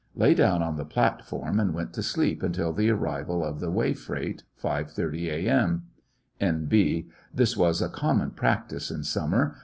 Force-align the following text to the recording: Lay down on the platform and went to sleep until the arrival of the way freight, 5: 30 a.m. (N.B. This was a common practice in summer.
Lay 0.15 0.33
down 0.33 0.63
on 0.63 0.77
the 0.77 0.83
platform 0.83 1.59
and 1.59 1.75
went 1.75 1.93
to 1.93 2.01
sleep 2.01 2.41
until 2.41 2.73
the 2.73 2.89
arrival 2.89 3.45
of 3.45 3.59
the 3.59 3.69
way 3.69 3.93
freight, 3.93 4.41
5: 4.55 4.89
30 4.89 5.29
a.m. 5.29 5.83
(N.B. 6.39 7.07
This 7.31 7.55
was 7.55 7.83
a 7.83 7.87
common 7.89 8.31
practice 8.31 8.89
in 8.89 9.03
summer. 9.03 9.53